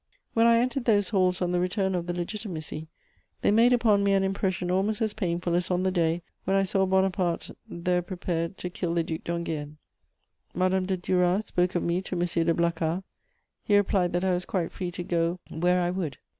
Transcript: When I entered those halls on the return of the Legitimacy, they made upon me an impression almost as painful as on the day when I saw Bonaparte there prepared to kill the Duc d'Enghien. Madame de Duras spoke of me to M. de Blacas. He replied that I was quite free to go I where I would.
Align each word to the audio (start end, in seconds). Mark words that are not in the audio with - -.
When 0.33 0.47
I 0.47 0.57
entered 0.57 0.85
those 0.85 1.09
halls 1.09 1.43
on 1.43 1.51
the 1.51 1.59
return 1.59 1.93
of 1.93 2.07
the 2.07 2.13
Legitimacy, 2.15 2.87
they 3.43 3.51
made 3.51 3.71
upon 3.71 4.03
me 4.03 4.13
an 4.13 4.23
impression 4.23 4.71
almost 4.71 4.99
as 4.99 5.13
painful 5.13 5.53
as 5.53 5.69
on 5.69 5.83
the 5.83 5.91
day 5.91 6.23
when 6.43 6.57
I 6.57 6.63
saw 6.63 6.87
Bonaparte 6.87 7.51
there 7.69 8.01
prepared 8.01 8.57
to 8.57 8.71
kill 8.71 8.95
the 8.95 9.03
Duc 9.03 9.23
d'Enghien. 9.23 9.77
Madame 10.55 10.87
de 10.87 10.97
Duras 10.97 11.45
spoke 11.45 11.75
of 11.75 11.83
me 11.83 12.01
to 12.01 12.15
M. 12.15 12.21
de 12.25 12.51
Blacas. 12.55 13.03
He 13.63 13.77
replied 13.77 14.11
that 14.13 14.23
I 14.23 14.33
was 14.33 14.45
quite 14.45 14.71
free 14.71 14.89
to 14.89 15.03
go 15.03 15.39
I 15.51 15.57
where 15.57 15.79
I 15.79 15.91
would. 15.91 16.17